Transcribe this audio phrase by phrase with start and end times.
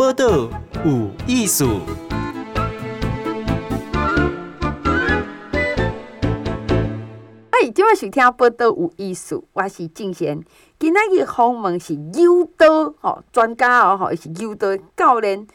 [0.00, 0.48] 报道
[0.82, 1.80] 有艺术。
[7.50, 10.42] 哎，今晚收听报道有艺术，我是静贤。
[10.78, 15.46] 今仔日访问是柔道吼专家哦，吼，是柔道教练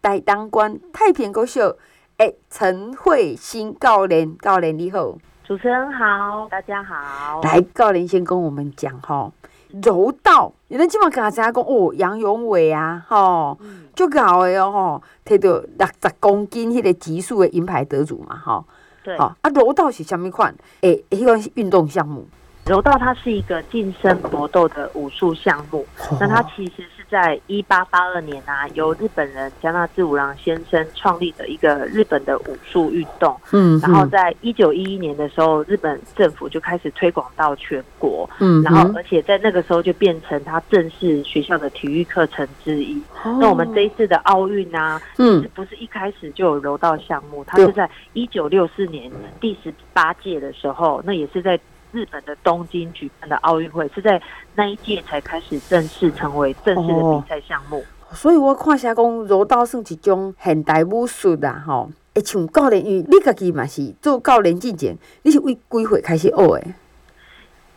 [0.00, 1.76] 大同县太平国小
[2.16, 5.18] 诶陈慧欣教练，教练你好。
[5.44, 7.42] 主持人好，大家好。
[7.42, 9.34] 来，教练先跟我们讲吼，
[9.82, 13.58] 柔道，你们今晚跟大家讲哦，杨永伟啊，吼，
[13.94, 18.64] 足搞的哦，吼，摕到六十公斤迄个级数的银牌得主嘛，吼，
[19.02, 20.54] 对，啊，柔道是什么款？
[20.82, 22.26] 诶，迄个是运动项目。
[22.66, 33.36] 柔道它是一个近身搏斗的武术项目，哦、那它其实是在一八八二年啊，由日本人加纳志五郎先生创立的一个日本的武术运动。
[33.52, 38.30] 嗯，然后在一九一一年的时候，日本政府就开始推广到全国。
[38.38, 42.96] 嗯，然后而且在那个时候就变成他正式学校的体育课程之一。
[43.24, 51.58] 哦、那我们这一次的奥运啊，嗯，不是一开始就有柔道项目，它是在一九六四年第十八届的时候，那也是在。
[51.92, 54.20] 日本的东京举办的奥运会是在
[54.54, 66.64] 那一届才开始正式成为正式的比赛项目，哦，所以我看下讲柔道算一种现代武术啦，吼，会像教练，因为你家己嘛是做教练之前，你是为几岁开始学的？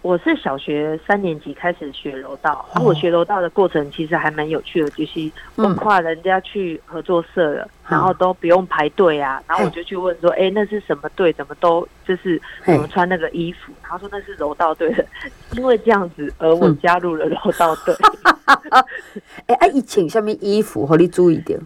[0.03, 11.31] 我是小学三年级开始学柔道，而我学柔道的过程其实还蛮有趣的，就是我跨人家去合作社了，然后都不用排队啊，然后我就去问说，哎，那是什么队？
[11.31, 13.71] 怎么都就是怎么穿那个衣服？
[13.81, 15.05] 然后说那是柔道队的，
[15.53, 17.95] 因为这样子而我加入了柔道队。
[19.47, 20.85] 哎，哎，以前什么衣服？
[20.85, 21.57] 和你注意点。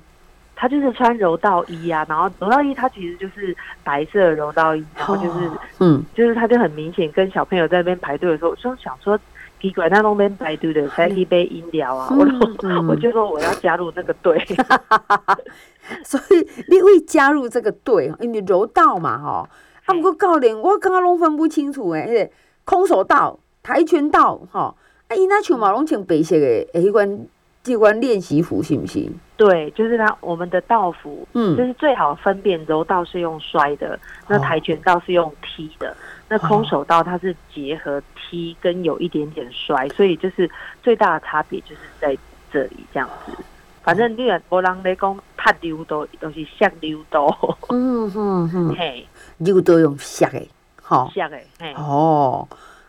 [0.59, 9.17] 他就是穿柔道衣啊，然后柔道衣它其实就是白色的柔道衣，然后就是，嗯，就是他就很明显跟小朋友在那边排队的时候，我就想说
[9.61, 12.25] 奇怪，那那边排队的才一杯饮料啊，我
[12.89, 14.43] 我就说我要加入那个队，
[16.03, 19.47] 所以你会加入这个队，因为柔道嘛，哈，
[19.85, 22.31] 他们个教练我刚刚拢分不清楚诶，
[22.65, 24.73] 空手道、跆拳道，哈，
[25.07, 27.27] 啊，伊那像嘛拢穿白色的，诶，迄款。
[27.75, 29.11] 练习服行不行？
[29.35, 30.15] 对，就是它。
[30.19, 33.97] 我们的道服，嗯，就是最好分辨柔道是用摔的，
[34.27, 35.95] 那跆拳道是用踢的，
[36.27, 40.49] 那空手道它是结合踢跟有一点点摔，所以就是
[40.83, 42.17] 最大的差别就是在
[42.51, 43.31] 这里这样子。
[43.83, 47.27] 反正你也无人来讲拍柔道，都是削溜刀。
[47.69, 49.07] 嗯哼哼，嘿，
[49.37, 50.45] 溜刀用削的，
[50.81, 51.73] 好削的，嘿。
[51.75, 52.47] 哦，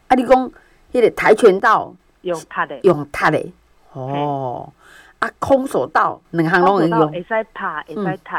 [0.09, 0.51] 啊，你讲
[0.91, 3.53] 那个跆拳道用拍的，用拍的。
[3.93, 4.73] 哦，
[5.19, 8.31] 啊，空手道两项拢会用，会使拍，会使踢。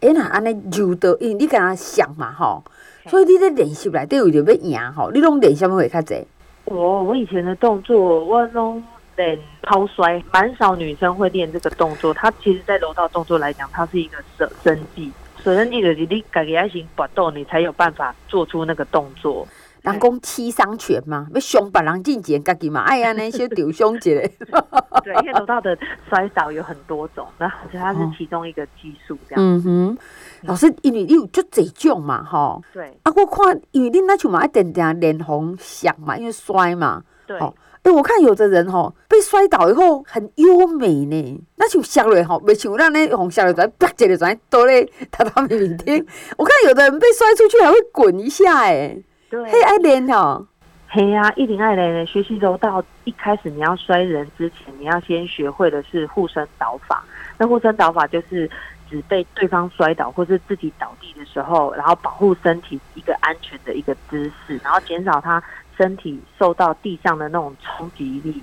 [0.00, 2.62] 哎，那安尼柔道，因为你跟他想嘛，吼，
[3.06, 6.24] 所以你在练习内底为着要赢，吼，你拢练什么会较侪？
[6.66, 8.82] 我我以前的动作，我拢
[9.16, 12.14] 练抛摔，蛮少女生会练这个动作。
[12.14, 15.10] 它其实，在柔道动作来讲，它是一个舍身技，
[15.42, 19.46] 舍身技就是你家己爱先搏斗，你才有办法做出那个动作。
[19.90, 24.10] 人讲七伤拳嘛，要伤别人进前，家己嘛，哎呀，那些丢伤一下。
[25.04, 25.76] 对，因为柔道的
[26.08, 29.42] 摔倒有很多种，那它是其中一个技术这样。
[29.42, 29.98] 嗯哼，
[30.42, 32.62] 老师，因为你有足侪种嘛，吼。
[32.72, 32.98] 对。
[33.02, 37.02] 啊，我看，因为恁那像嘛一点点脸红响嘛，因为摔嘛。
[37.26, 37.38] 对。
[37.82, 44.82] 哎，我看有的人吼被摔倒以后很优美呢，那就下来吼，袂像咱那红下来在啪一个在倒咧
[45.12, 46.06] 榻榻米面顶。
[46.36, 48.98] 我看有的人被摔出去还会滚一下，哎。
[49.30, 50.46] 对，嘿爱练哦，
[50.88, 52.06] 嘿呀，一定爱练的。
[52.06, 57.04] 学习柔道一开始你要摔人之前，你要先学会的是护身倒法。
[57.36, 58.50] 那护身倒法就是
[58.88, 65.42] 只被对方摔倒或是自己倒地的时候，然后保护身体一个安全的一个姿势，然后减少他
[65.76, 68.42] 身体受到地上的那种冲击力。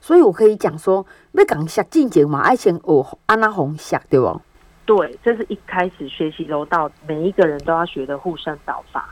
[0.00, 4.40] 所以我可以讲说，要讲学进阶嘛，爱先学安娜红学对不？
[4.86, 9.10] 对，这是一开始学习柔道每一个人都要学的护身倒法。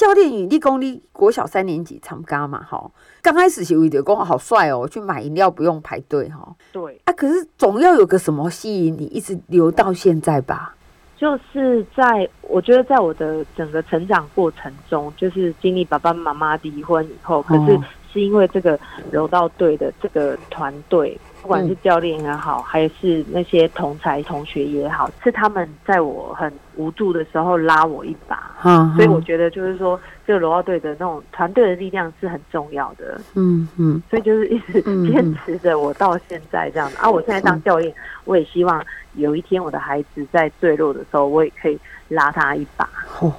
[0.00, 2.62] 那教练，你讲你国小三年级参加嘛？
[2.62, 2.88] 哈，
[3.20, 6.54] 刚开始是为了讲好帅哦，去买饮料不用排队哈。
[6.72, 10.74] 对啊，可是总要有个什么吸引你一直留到现在吧？
[11.16, 17.76] 就是在我觉得，在我的整个成长过程中，就是经历爸爸妈妈离婚以后，可是
[18.12, 18.78] 是因为这个
[19.10, 21.18] 柔道队的这个团队。
[21.48, 28.54] 不管是教练也好，还是那些同才同学也好，是他们在我很无助的时候拉我一把。
[28.64, 33.18] 嗯，所以我觉得就是说，这个柔道队的那种团队的力量是很重要的。
[33.32, 36.98] 嗯嗯，所以就是一直坚持着我到现在这样的。
[36.98, 37.94] 啊，我现在当教练，
[38.26, 38.84] 我也希望
[39.14, 42.86] 有一天我的孩子在坠落的时候，我也可以拉他一把。
[43.20, 43.32] 哦，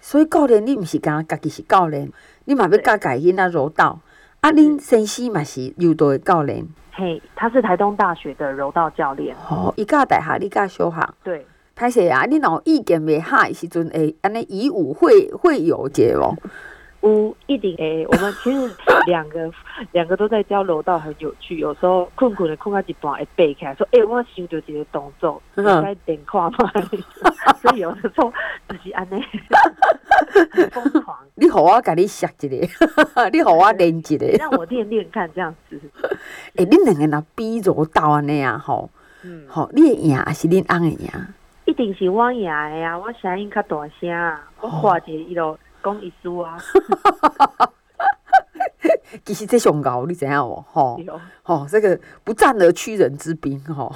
[0.00, 2.08] 所以教练你不是刚刚家己是教练，
[2.44, 3.98] 你嘛要教改因那柔道。
[4.40, 6.64] 啊，恁先生嘛是柔道的教练。
[6.92, 9.34] 嘿，他是台东大学的柔道教练。
[9.50, 11.08] 哦，伊教大学，你教小学。
[11.24, 11.46] 对。
[11.76, 16.34] 歹势啊，你若意见未合的时阵，会安尼以武会会友节哦。
[17.00, 19.50] 有一定诶，我们其实两个
[19.92, 21.58] 两个都在教柔道，很有趣。
[21.58, 26.72] 有时候困困的困到一半，会背起来说：“哎、欸，我想到一个动作，应该点看嘛。
[27.62, 28.32] ”所以有的时候
[28.68, 29.22] 就是安尼，
[30.72, 31.16] 疯狂。
[31.36, 32.56] 你好，我给你学一个，
[33.32, 35.80] 你好，我练一个，让我练练看这样子。
[36.56, 38.58] 诶、欸，你两个若比柔道安尼啊？
[38.58, 38.90] 吼，
[39.22, 41.08] 嗯，好，你会赢还是恁翁会赢？
[41.64, 42.98] 一定是我赢的呀！
[42.98, 45.56] 我声音较大声，我画一个伊路。
[45.82, 46.58] 讲意思啊，
[49.24, 50.64] 其实这上高，你知影哦？
[50.70, 51.00] 吼，
[51.42, 53.94] 吼，这个不战而屈人之兵，吼。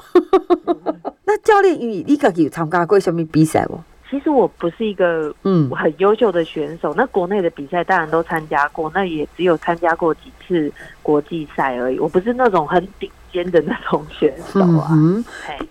[1.25, 3.79] 那教练，你你家己有参加过什么比赛无？
[4.11, 10.71] 其实我不是一个嗯很优秀的选手，嗯、那国内的比赛当然都参加过，那也只有参加过几次
[11.03, 11.99] 国际赛而已。
[11.99, 14.89] 我不是那种很顶尖的那种选手啊。
[14.91, 15.25] 嗯，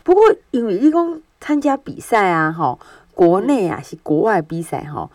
[0.04, 2.80] 不过因为你讲参加比赛啊，吼，
[3.14, 5.12] 国内啊是国外比赛，吼。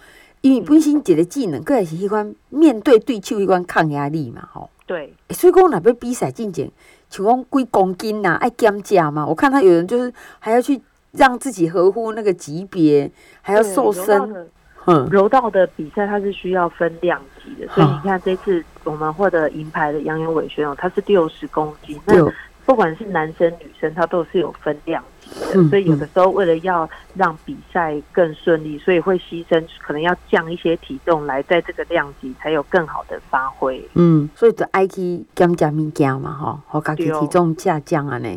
[0.46, 4.70] 因为本身一个技能，佫也是迄款面对对手迄款抗压力嘛，吼。
[4.86, 5.12] 对。
[5.30, 6.70] 所以讲，若要比赛进前，
[7.10, 9.26] 像讲几公斤呐，爱减价嘛。
[9.26, 13.10] 我看他有人就是还要去让自己合乎那个级别，
[13.42, 14.46] 还要瘦身。
[14.84, 15.08] 嗯。
[15.10, 22.00] 柔道的比赛，它是需要分量级的，所以你看这次我们获得银牌的杨永伟选手，他是六十公斤。
[22.04, 22.24] 那
[22.66, 25.68] 不管是男生女生，他都是有分量级的。
[25.68, 33.88] 所以有的时候为了要让比赛更顺利，所以会牺牲，可能要降一些体重来在这个量级才有更好的发挥。
[33.94, 38.28] 嗯，所以就爱去减加物件嘛，吼，好，家己体重下降啊呢。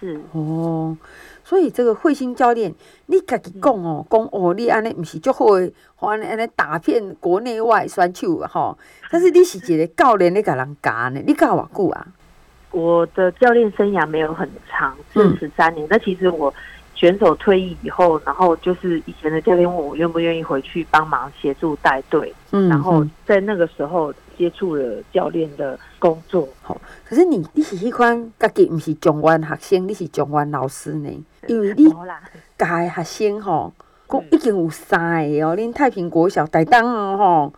[0.00, 0.96] 是哦，
[1.44, 2.74] 所以这个慧心教练，
[3.06, 8.76] 你家己讲哦，讲哦，你安尼不是就会，安尼安尼打遍国内外选手吼，
[9.10, 12.06] 但是你是一个教练，你甲人教呢，你教偌久啊？
[12.76, 15.86] 我的教练生涯没有很长，是十三年。
[15.88, 16.52] 那、嗯、其实我
[16.94, 26.46] 选手退役以后，然后就是以前的教练问我愿不愿意回去帮忙协助带队，嗯，然后在那个时候接触了教练的工作。
[26.60, 31.08] 好、嗯，可是你你是迄款家己不是中原学生，你是中原老师呢？
[31.46, 33.72] 因为你教的学生吼，
[34.06, 37.52] 讲已经有三个哦，恁太平国小台东哦吼。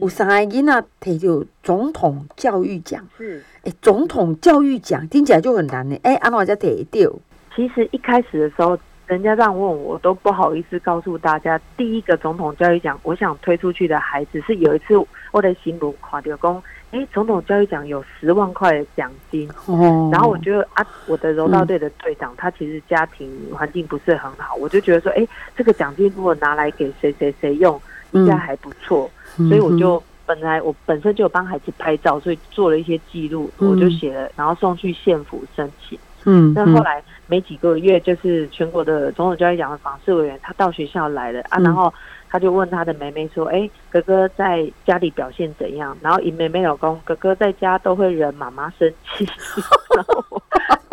[0.00, 5.96] 有三个囡仔摕到总统教育奖，是诶，总统教育奖听起来就很难呢。
[6.02, 7.16] 诶，安怎才摕到？
[7.54, 8.76] 其实一开始的时候，
[9.06, 11.60] 人家这样问我，都不好意思告诉大家。
[11.76, 14.94] 第一个总统教育奖，我想推出去的孩子是有一次
[15.30, 19.48] 我在新闻看到讲，诶，总统教育奖有十万块的奖金。
[19.66, 25.24] 哦，然后我觉得啊，我的柔道队的队长、嗯、他其实家庭环境不是很好，我就觉得说，哎，
[25.56, 27.80] 这个奖金如果拿来给谁谁谁用，
[28.14, 29.10] 应该还不错。
[29.38, 35.98] 嗯所以我就本来我本身就有帮孩子拍照，所以做了一些记录，我就写了，然后送去县府申请。
[36.24, 41.92] 嗯，那后来没几个月，就是全国的总统教育奖的访视委员，他到学校来了啊，然后
[42.30, 49.28] 他就问他的妹妹说：“哎，哥哥在家里表现怎样？”然后以妹妹老公，哥哥在家都会惹妈妈生气。
[49.94, 50.42] 然后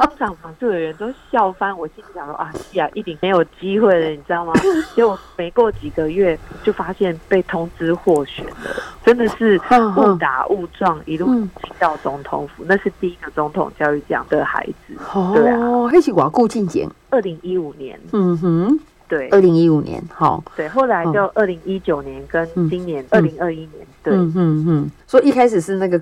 [0.02, 4.52] 当场房住的人都笑翻，我心里想说啊，是啊，一定没有机会了，你知道吗？
[4.96, 9.62] 结果没过几个月，就发现被通知获选了，真的是
[9.98, 14.96] 误打误撞，一路进到总统府，那是第一个总统教育奖的孩子。
[15.36, 15.60] 对啊，
[15.92, 16.90] 那是偌久之前？
[17.12, 18.00] 二零一五年。
[18.12, 20.44] 嗯哼，对，二零一五年，好。
[20.56, 24.92] 对，后来就二零一九年跟今年二零二一年，对，嗯嗯嗯。
[25.06, 26.00] 所以一开始是那个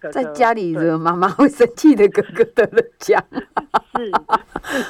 [0.00, 3.22] 哥哥，在家里惹妈妈会生气的哥哥得了奖，
[3.96, 4.10] 是，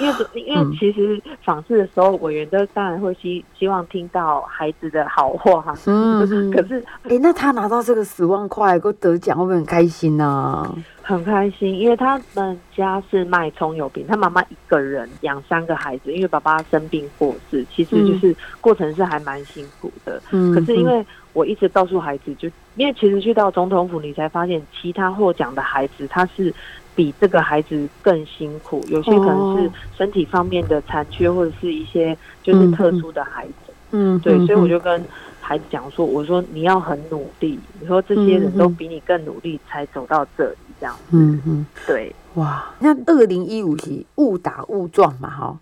[0.01, 10.75] 因为因为其实访视的时候，委员都当然会希希望听到孩子的好话， 嗯，可是，哎、欸，那他拿到这个十万块，够得奖，会不会很开心呢、啊？
[11.03, 20.21] 很开心，因为他们家是卖葱油饼，他妈妈一个人养三个孩子，因为爸爸生病过世，其实就是过程是还蛮辛苦的。
[20.33, 26.53] 嗯，可是因为我一直告诉孩子，就因为其实去到总统府，你才发现其他获奖的孩子，他是
[26.95, 33.53] 比这个孩子更辛苦，有些可能是身体方面的残缺，或者是一些就是特殊的孩子。
[33.91, 35.05] 嗯，对，所以我就跟
[35.41, 40.57] 孩子讲说，我说你要很努力，你说这些人都比你更努力才走到这里。
[40.81, 45.59] 这样，嗯嗯，对，哇，那二零一五是误打误撞嘛，哈，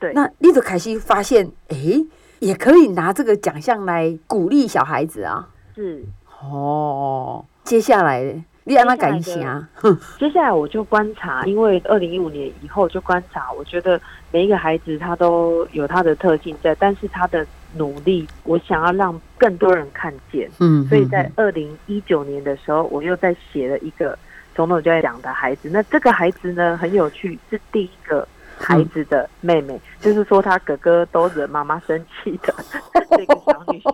[0.00, 2.06] 对，那你就开始发现，哎、欸，
[2.38, 6.02] 也可以拿这个奖项来鼓励小孩子啊，是，
[6.50, 8.22] 哦，接下来
[8.64, 9.68] 你让他感谢啊，
[10.18, 17.46] 接下来我就观察，因为二零一五年以后就观察，我觉得每一个孩子他都有他的特性在，但是他的
[17.76, 24.16] 努力，我想要让更多人看见，嗯，所以在二零一九年的时候，我又在写了一个。
[24.56, 25.68] 总统教育讲的孩子。
[25.68, 28.24] 那这个孩子呢，很有趣，是第一个
[28.56, 32.54] 孩子的妹妹，嗯、就是说他哥哥都惹妈妈生气的
[33.10, 33.92] 这个小女生。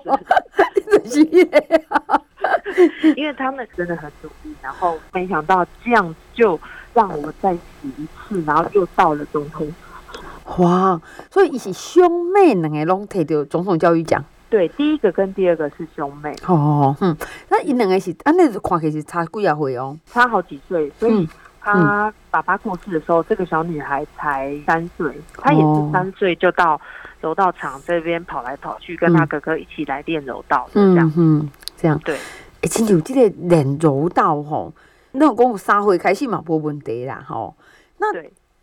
[3.16, 6.58] 因为他们真的很努力，然后没想到这样就
[6.94, 9.72] 让我再洗一次，然后又到了总统。
[10.58, 11.00] 哇！
[11.30, 14.24] 所以一起兄妹两个拢摕到总统教育奖。
[14.48, 16.34] 对，第一个跟第二个是兄妹。
[16.48, 17.16] 哦，嗯，
[17.48, 19.96] 那伊两个是，啊，那是看起来是差几啊岁哦？
[20.06, 20.90] 差好几岁。
[20.98, 21.28] 所以
[21.60, 26.80] 他爸爸过世的时候，这个小女孩才三岁，她也是三岁就到
[27.20, 31.48] 柔道场这边跑来跑去，跟她哥哥一起来练柔道，嗯、这样，嗯，
[31.80, 32.16] 这样对。
[32.62, 34.72] 哎，亲像这个练柔道吼，
[35.12, 37.54] 那我讲三岁开始嘛，无问题啦，吼。
[37.98, 38.06] 那。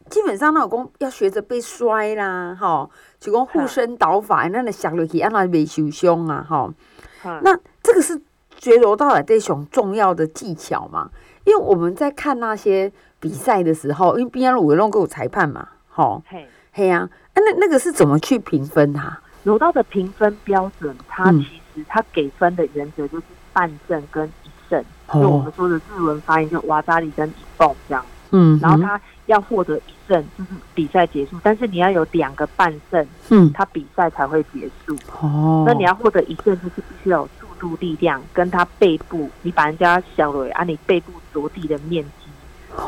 [0.10, 6.74] 基本上，那老公要学着被摔啦，吼，就讲护身倒法，那你摔落去，让他没受伤啊，吼。
[7.42, 8.18] 那这个是
[8.58, 11.10] 学柔道的这种重要的技巧嘛？
[11.44, 19.22] 因为我们在看那些比赛的时候，因为边路有弄过裁判嘛，吼，嘿，嘿呀，那那个是怎么去评分啊？
[19.44, 21.50] 柔道的评分标准，它其实
[21.88, 29.00] 它给分的原则就是半胜跟一胜，就我们说的日文发音就瓦扎里跟一蹦这样，嗯，然后他。
[29.27, 31.36] 要获得一胜，就是比赛结束。
[31.43, 34.96] 但是你要有两个半胜，嗯，他比赛才会结束。
[35.19, 42.31] 哦，那你要获得一胜，就是必须要有速度、力量，跟他背部，你把人家小雷按你背部着地的面积，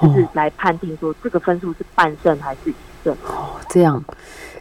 [0.01, 3.13] 就是来判定说这个分数是半胜还是一胜。
[3.25, 4.01] 哦，这样，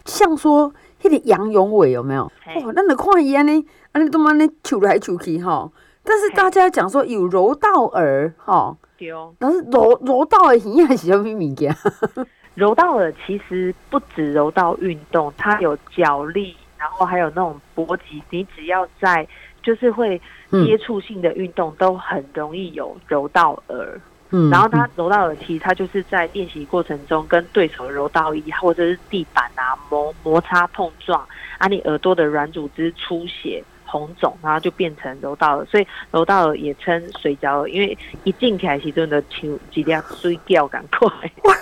[0.03, 0.69] 像说
[1.03, 2.23] 那个杨永伟有没有？
[2.23, 5.69] 哦，那你看伊安尼，安尼都嘛你求来求去哈。
[6.03, 8.75] 但是大家讲说有柔道儿哈。
[9.37, 11.73] 但是柔柔道的形象是什么物件？
[12.55, 18.21] 柔道的其实不止柔道运动，它有脚力，然后还有那种搏击。
[18.29, 19.25] 你只要在
[19.63, 20.21] 就是会
[20.65, 24.01] 接触性的运动，都很容易有柔道耳。
[24.31, 33.63] 嗯，然后他柔道耳其实它就是在练习过程中跟对手柔道衣或者是地板啊摩摩擦碰撞，啊你耳朵的软组织出血。
[33.91, 41.09] 红肿，然后就变成柔道了，所以柔道也称水饺，因为一进起来时真的球几条水掉赶快。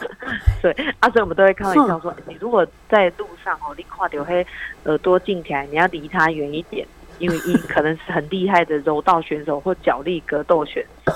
[0.61, 4.45] 对，啊，所以我们都会开玩笑说，你如果在路上哦，你看到黑
[4.83, 6.85] 耳朵进起来，你要离他远一点，
[7.19, 11.13] 因为一可能是很厉害的柔道选手或脚力格斗选手。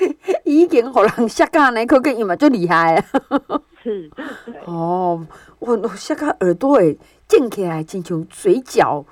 [0.44, 3.04] 已经好人下架那可跟伊嘛最厉害啊！
[3.82, 4.10] 是，
[4.64, 5.26] 哦，
[5.58, 6.96] 我我下架耳朵诶，
[7.28, 9.04] 进起来亲像水饺。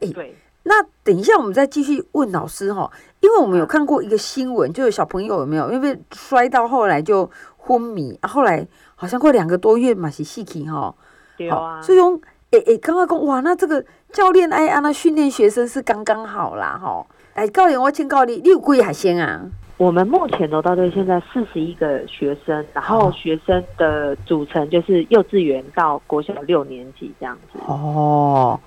[0.00, 10.94] 哎，对，那等一下，我们再继续问老师哈，因为我们有看过一个新闻，就是小朋友有没有因为摔到后来就昏迷，啊、后来好像过两个多月嘛是死去哈，
[11.36, 12.20] 对啊，所以说，
[12.52, 19.42] 哎哎，刚刚讲哇，那这个教练哎，让他训练学生是刚刚好啦吼，哎，教练我请教你，你有几个学生啊？
[19.76, 28.60] 我们目前柔道队现在四十一个学生，然后学生的组成就是幼稚园到国小六年级这样子哦。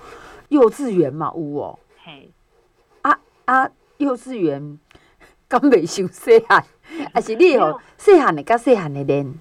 [0.48, 2.30] 幼稚园嘛有哦，嘿，
[3.02, 4.78] 啊啊，幼稚园
[5.46, 6.64] 刚没修细汉，
[7.12, 9.32] 还是你哦细汉的跟细汉的练？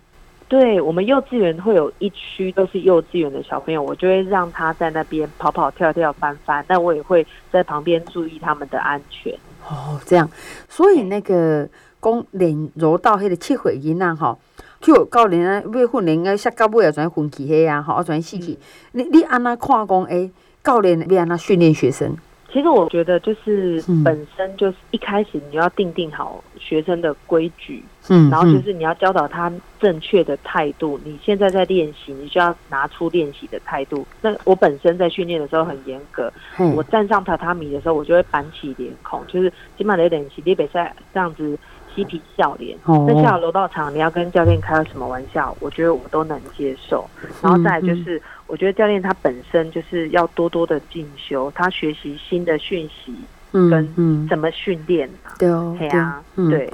[0.54, 9.34] 对，我们幼稚园会有一区都是幼稚园的小朋友，我就会让他在那边跑跑跳跳翻翻，但我也会在旁边注意他们的安全。
[9.68, 10.30] 哦，这样，
[10.70, 11.68] 所以那个
[12.00, 14.38] 讲练柔道迄个七岁囡仔吼，
[14.80, 18.56] 就教练啊，要训练啊，下到尾啊，转分起迄啊，好转死去。
[18.92, 20.30] 你你安那看讲诶？
[20.64, 22.16] 教练要让他训练学生，
[22.54, 31.00] 其实我觉得就是本身就是一开始你要定定好学生的规矩，嗯，然后就是你要教导他正确的态度。
[31.04, 34.06] 你现在在练习，你就要拿出练习的态度。
[34.22, 36.32] 那我本身在训练的时候很严格，
[36.76, 41.58] 我站上榻榻米的时候，我就会板起脸孔，就是起码得练习，你比赛这样子。
[41.96, 45.56] 嬉皮笑脸，那下了柔道场，你要跟教练开什么玩笑？
[45.60, 47.08] 我觉得我都能接受。
[47.42, 53.16] 然后再来就是，我觉得教练他本身就是要多多的进修，他学习新的讯息，
[53.52, 55.10] 跟怎么训练。
[55.38, 56.74] 对哦，对啊，对。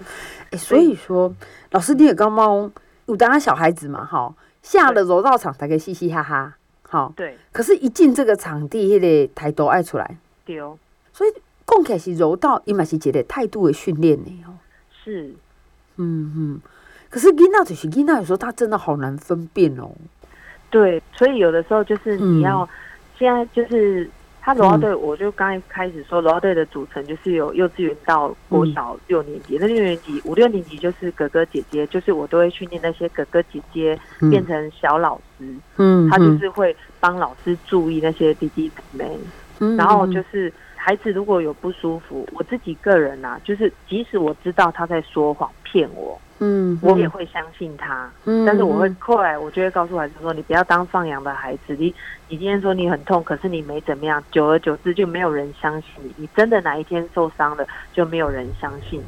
[0.57, 1.33] 所以说，
[1.71, 2.71] 老师你也刚刚
[3.05, 4.05] 有当他小孩子嘛？
[4.05, 4.33] 哈，
[4.63, 6.55] 下了柔道场才可以嘻嘻哈哈。
[6.83, 7.37] 好，对。
[7.51, 10.17] 可是，一进这个场地，那个态度爱出来。
[10.45, 10.77] 对哦。
[11.13, 11.29] 所以，
[11.67, 14.43] 讲起来是柔道，伊嘛是一个态度的训练呢。
[15.09, 15.33] 是，
[15.97, 16.61] 嗯嗯，
[17.09, 19.89] 可是囡仔就是囡仔，有时候他真的好难分辨哦。
[20.69, 22.69] 对，所以有的时候就是你要，嗯、
[23.17, 24.07] 现在就是
[24.39, 33.99] 他柔道队，我就刚一开始说柔道队的组成就是有幼稚园到国小六年级，嗯、那六年级五六年级就是哥哥姐姐，就是我都会训练那些哥哥姐姐
[34.29, 39.05] 变成小老师，嗯，他就是会帮老师注意那些弟弟妹。
[39.05, 39.17] 妹，
[39.59, 40.53] 嗯，然后就是。
[40.81, 48.09] 孩子如果有不舒服，我自己个人啊，就是即使我知道他在说谎骗我，嗯，我也会相信他。
[48.23, 51.75] 嗯，但是我会后来，我就会告诉孩子说：“你不要当放羊的孩子。
[51.77, 51.93] 你
[52.29, 56.13] 你今天说你很痛，可是你没怎么样，久而久之就没有人相信你。
[56.15, 59.05] 你真的哪一天受伤了，就没有人相信你。”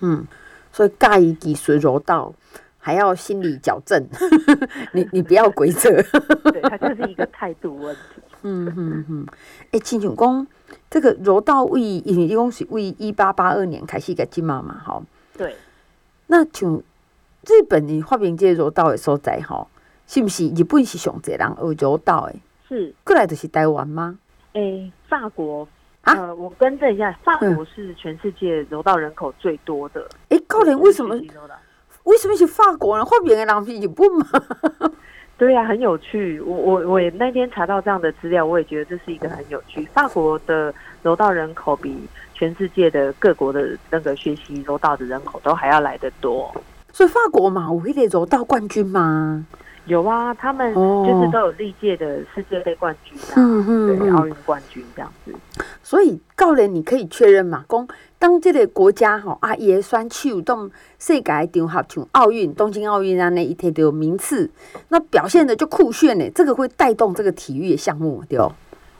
[0.00, 0.26] 嗯，
[0.72, 2.32] 所以介意脊髓柔道，
[2.78, 4.02] 还要心理矫正。
[4.92, 5.90] 你你不要鬼扯，
[6.50, 8.22] 对，他就是一个态度问题。
[8.42, 9.26] 嗯嗯嗯，
[9.64, 10.46] 哎、欸，亲像讲
[10.90, 15.00] 这个柔道为，因为一共是为一八八二年开始个金马嘛，哈。
[15.38, 15.54] 对。
[16.26, 16.82] 那像
[17.46, 19.66] 日本你发明这个柔道的所在，哈，
[20.06, 22.34] 是不是日本是上侪人学柔道的？
[22.68, 22.94] 是。
[23.04, 24.18] 过来就是台湾吗？
[24.54, 25.66] 诶、欸，法国。
[26.02, 30.00] 啊、呃，我更正一下，法国是全世界柔道人口最多的。
[30.30, 31.14] 哎、欸，高人为什么？
[32.04, 33.04] 为什么是法国呢？
[33.04, 34.26] 发明的人是日本吗？
[35.40, 36.38] 对呀、啊，很有趣。
[36.42, 39.82] 我我我也那天查到这样的资料，我也觉得这是一个很有趣。
[39.86, 46.54] 法国的柔道人口比全世界的各国的那个学习柔道的人口都还要来得多。
[46.92, 49.46] 所以法国嘛，我会得柔道冠军吗？
[49.90, 55.34] 有啊，他们就是都有历届的世界杯冠军啊，嗯嗯，对，奥运冠军这样子。
[55.82, 60.70] 所以教练，你可以确认嘛，讲当这个国家吼啊，也选手动
[61.00, 64.48] 世界场合像奥运、东京奥运啊，那一天都有名次，
[64.90, 66.30] 那表现的就酷炫呢。
[66.32, 68.52] 这个会带动这个体育的项目，对哦。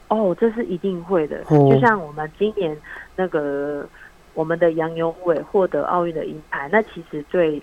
[0.09, 1.37] 哦，这是一定会的。
[1.51, 2.77] 哦、就像我们今年
[3.15, 3.87] 那个
[4.35, 7.63] 我们的杨永伟获得奥运的银牌，那其实对、嗯、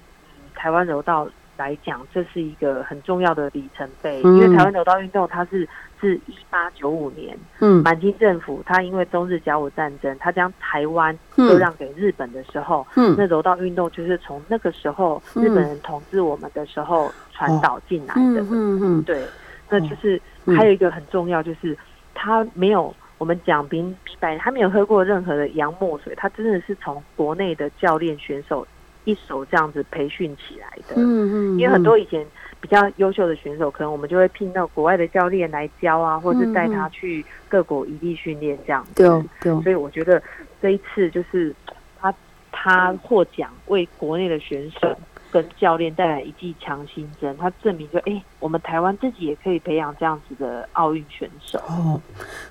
[0.55, 1.27] 台湾柔道
[1.57, 5.67] 来讲，这是一个很重要的里程碑，嗯、因为台湾柔道运动它是。
[5.99, 19.23] 自一八九五年，嗯，满清政府它因为中日甲午战争，它将台湾割让给日本的时候，嗯，那柔道运动就是从那个时候、嗯、日本人统治我们的时候传导进来的，嗯嗯嗯，对，
[19.71, 20.21] 那就是
[20.55, 21.75] 还有一个很重要，就是
[22.13, 28.67] 他没有我们讲明白，他没有喝过任何的洋墨水，他真的是从国内的教练选手
[29.07, 32.23] 一手这样子培训起来的，嗯嗯，因为很多以前。
[32.59, 38.93] 比较优秀的选手，可能我们就会聘到国外的教练来教啊，或者是带他去各国异地训练这样子。
[38.95, 39.07] 对
[39.39, 39.61] 对。
[39.61, 40.21] 所以我觉得
[40.59, 41.55] 这一次就是
[42.01, 42.11] 他
[42.51, 44.97] 他获奖，为国内的选手
[45.31, 47.37] 跟教练带来一剂强心针。
[47.37, 51.59] 他证明就哎、欸，我们台湾自己也可以培养这样子的奥运选手。
[51.59, 52.01] 哦。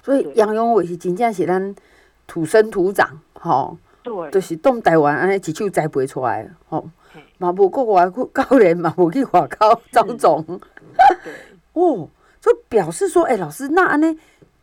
[0.05, 1.75] 所以杨永伟是真正是咱
[2.29, 3.77] 土生土长，吼。
[4.07, 4.31] 对。
[4.31, 6.89] 就是当台湾安尼一手栽培出来，吼。
[7.39, 10.43] 嘛无国外教练嘛无去外口招总，
[11.75, 12.09] 哦，
[12.41, 14.19] 就表示说，哎、欸，老师，那安尼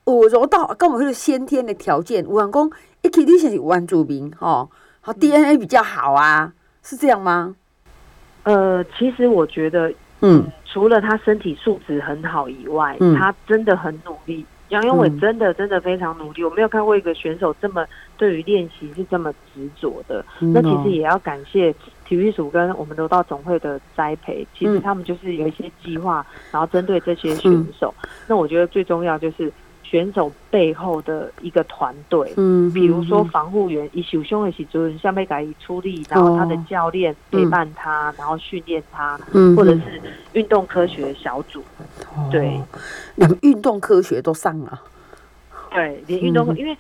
[0.06, 4.70] 学柔道，跟我们是先天的条件，有人讲，一开始是原住民，吼，
[5.02, 6.54] 好 DNA 比较好啊，
[6.84, 7.56] 是这样吗？
[8.44, 14.46] 呃，其实我觉得，嗯，除了他身体素质很好以外，嗯，他真的很努力。
[14.74, 17.86] 杨永伟真的真的非常努力，我没有看过一个选手这么
[18.18, 20.26] 对于练习是这么执着的。
[20.40, 21.74] 那其实也要感谢。
[22.06, 27.92] 体育署跟我们柔道总会的栽培，其实他们就是有一些计划，然后针对这些选手。
[28.04, 29.52] 嗯、那我觉得最重要就是
[29.94, 40.02] 选手背后的一个团队，嗯，比如说防护员，以受伤的时阵，像被改出力，然后他的教练陪伴他，哦、然后训练他，嗯，或者是
[40.32, 41.64] 运动科学小组，
[42.18, 42.60] 嗯、对，
[43.18, 44.82] 连运动科学都上了，
[45.70, 46.76] 对，连运动因为。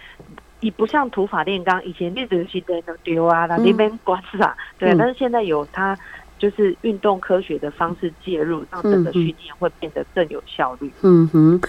[0.60, 4.50] 你不像土法炼钢，以前练的是在那丢啊，那边刮痧，
[4.80, 4.96] 对。
[4.96, 5.94] 但是现在有他，
[6.40, 10.90] 就是运动科学的方式介入，让整个训练会变得更有效率。
[11.02, 11.62] 嗯哼，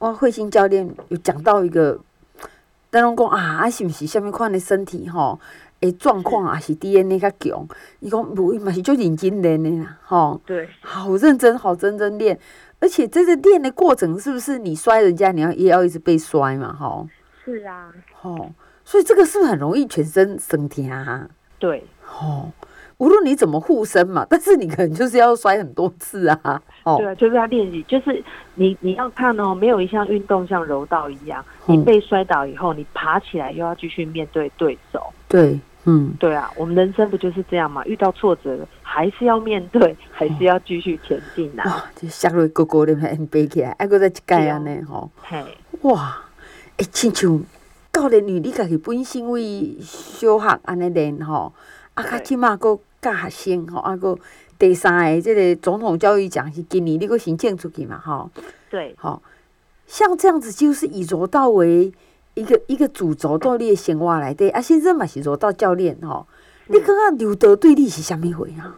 [0.00, 1.98] 哇，慧心教练有讲到一个，
[2.90, 5.38] 等于讲啊，啊是毋是下面看的身体吼，
[5.80, 7.68] 诶，状况啊，是 DNA 较强。
[8.00, 10.40] 伊讲不，嘛是就认真练的啦，吼。
[10.44, 10.68] 对。
[10.80, 12.38] 好认真，好认真练，
[12.80, 17.06] 而且这个练的过程，是不是你摔人家，你要也要一直被摔嘛，吼。
[17.44, 18.52] 是啊，吼，
[18.84, 21.28] 所以这个是不是很容易全身生疼啊？
[21.58, 21.84] 对，
[22.20, 22.50] 哦，
[23.00, 26.62] 无论你怎么护身嘛， 但是你可能就是要摔很多次啊。
[26.84, 28.22] 哦，对啊，就是要练习，就是
[28.54, 35.02] 你你要看哦，没有一项运动像柔道一样，嗯、你被摔倒以后，你爬起来又要继续面对对手。
[35.28, 37.84] 对，嗯，对啊，我们人生不就是这样嘛？
[37.86, 41.64] 遇到挫折还是要面对，还是要继续前进啊。
[41.66, 45.10] 哇， 这下落个个的很悲起来，还搁再一盖安尼吼。
[45.22, 45.42] 嘿，
[45.82, 46.16] 哇。
[46.78, 47.42] 诶，亲像
[47.92, 51.52] 教练你你家己本身为小学安尼练吼，
[51.92, 54.18] 啊，较起码搁教学生吼，啊，搁
[54.58, 58.30] 第三个这个总统教育奖是今年你搁申请出去嘛吼？
[58.68, 59.22] 对，吼，
[59.86, 61.92] 像这样子就是以柔道为
[62.34, 66.26] 一个一个主轴到你的生活内底，啊，先生嘛是柔道教练吼，
[66.68, 68.76] 嗯、你感觉柔道对你是啥物回啊？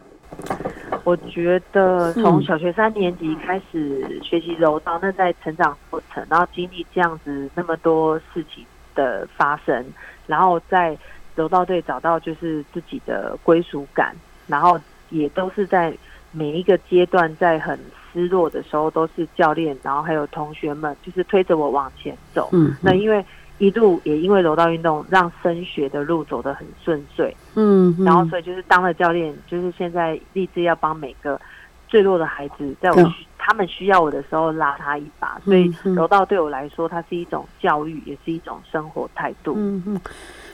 [1.03, 9.85] 我觉得从小学三年级开始学习柔道，那在成长过程，然后经历这样子那么多事情，的发生，
[10.27, 10.97] 然后在
[11.35, 14.15] 柔道队找到就是自己的归属感，
[14.47, 15.95] 然后也都是在
[16.31, 17.79] 每一个阶段，在很
[18.11, 22.49] 失落的时候，都是教练，然后还有同学们，就是推着我往前走。
[22.51, 23.23] 嗯，嗯，那因为
[23.59, 27.35] 一路也因为柔道运动，让升学的路走得很顺遂。
[27.55, 31.39] 嗯，嗯，然后所以就是当了教练，就是现在立志要帮每个
[31.87, 35.39] 最弱的孩子，在我他们需要我的时候拉他一把。
[35.45, 39.53] 所以柔道对我来说，它是一种教育，也是一种生活态度。
[39.57, 40.01] 嗯嗯，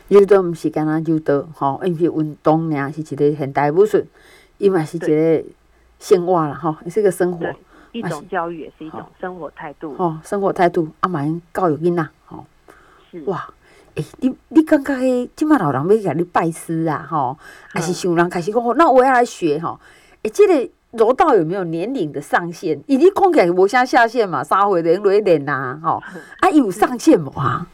[0.09, 4.03] 柔道毋是干那柔道，吼，因为运动呢是一个现代武术，
[4.57, 5.43] 伊嘛是一个
[5.99, 7.45] 生活啦，吼，也是一个生活，
[7.91, 9.95] 一种教育，也是一种生活态度。
[9.97, 12.45] 哦，生活态度，阿蛮教育囡仔，吼，
[13.09, 13.47] 是哇。
[13.95, 17.05] 欸、你你感觉迄即满老人要甲你拜师啊？
[17.09, 17.37] 吼，
[17.69, 19.79] 还是像人开始讲，那我要来学吼。
[20.23, 22.81] 诶，即个柔道有没有年龄的上限？
[22.87, 26.01] 伊你讲起来无啥下限嘛，三岁人来练呐，吼，
[26.39, 27.67] 啊有上限无啊？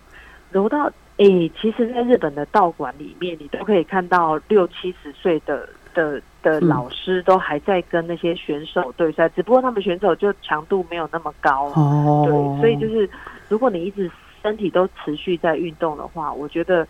[0.52, 11.72] 柔道诶，其实在日本的道馆里面，你都可以看到六七十岁的的的老师都还在跟那些选手对赛，只不过他们选手就强度没有那么高。
[11.76, 13.10] 哦，对，所以就是
[13.48, 14.12] 如果你一直。
[14.44, 16.88] 身体都持续在运动的话，我觉得，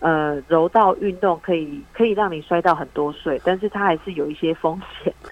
[0.00, 5.14] 呃，柔道运动可以可以让你摔到很多岁，但是它还是有一些风险。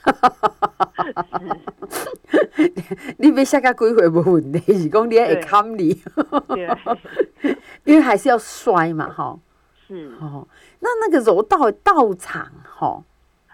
[3.18, 6.00] 你别下个规回不稳的，是讲你会看你，
[7.85, 9.38] 因为还是要摔嘛，哈。
[9.87, 10.47] 是哦，
[10.81, 13.03] 那那个柔道的道场，哈，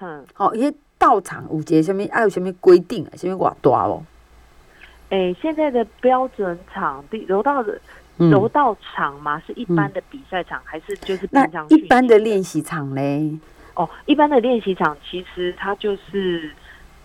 [0.01, 3.11] 嗯，好，因为道场有节什么，还有什么规定啊？
[3.17, 4.05] 什么偌大哦？
[5.11, 7.81] 诶，现在的标准场地柔道的。
[8.31, 13.35] 柔道场嘛，是一般的比赛场，嗯，还是就是平常一般的练习场嘞？
[13.73, 16.51] 哦，一般的练习场其实它就是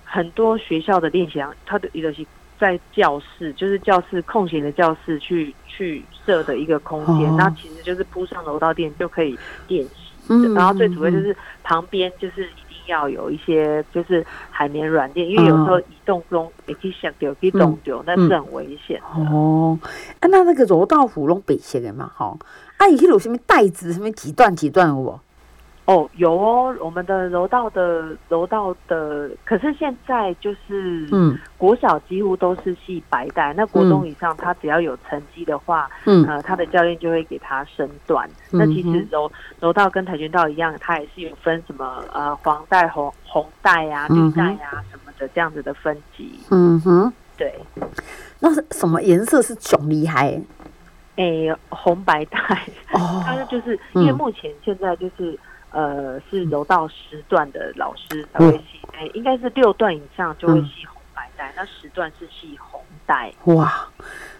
[0.04, 2.26] 很多学校的练习场，它的一个是
[2.60, 9.92] 在教室，就是教室空闲的教室去去设的一个空间，那，哦，其实就是铺上柔道垫就可以练习，
[10.30, 12.66] 嗯，然后最主要就是旁边就是一定。
[12.88, 19.76] 要有一些就是海绵软垫，因为有时候移动中也可以想丢，可以动丢，那是很危险的哦。
[20.20, 22.38] 啊，那那个柔道服拢白色的嘛，哈。
[22.78, 25.20] 啊，伊迄有什么带子，什么几段几段有无？
[25.86, 38.28] 哦，有哦，我们的柔道的柔道的，可是现在就是，嗯，国小几乎都是系白带，那国中以上他只要有成绩的话，嗯，呃，他的教练就会给他升段。
[38.52, 46.40] 嗯、那其实柔柔道跟跆拳道一样，它也是有分什么呃黄带、红红带啊、绿带啊什么的这样子的分级。
[46.50, 47.54] 嗯哼，对。
[48.40, 50.42] 那是什么颜色是最厉害？
[51.18, 52.40] 哎、欸，红白带。
[52.94, 55.38] 哦， 它就是因为目前现在就是。
[55.76, 63.34] 呃，是柔道十段的老师才会系，哎、嗯欸，应该是六段以上就会系红白带，嗯，那十段是系红带。
[63.44, 63.90] 哇，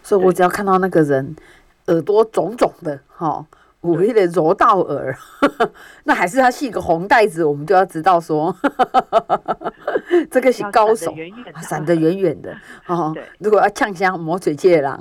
[0.02, 1.36] 所以我只要看到那个人
[1.88, 3.46] 耳朵肿肿的，哈，
[3.82, 5.14] 我有点柔道耳，
[6.06, 8.56] 那还是他系个红带子，我们就要知道说，
[10.32, 11.14] 这个是高手，
[11.62, 12.56] 闪得远远的，
[12.88, 14.98] 哦，如果要呛香磨嘴切郎。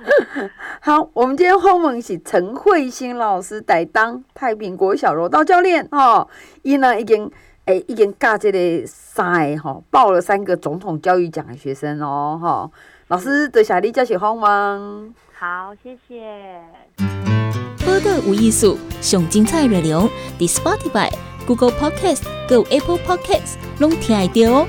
[0.80, 6.26] 好，我们今天访问是陈慧欣老师担当太平国小柔道教练哦，
[6.62, 7.30] 伊呢已经
[7.66, 12.70] 诶、欸、已经教这个三个哈，报了三个总统教育奖的学生哦哈。
[13.08, 15.14] 老师多谢你教学访问。
[15.38, 16.62] 好，谢谢。
[17.84, 20.08] 报道有艺术，上精彩内容，
[20.38, 21.10] 伫 Spotify、
[21.46, 24.66] Google Podcast、Go Apple Podcasts，拢听得到哦。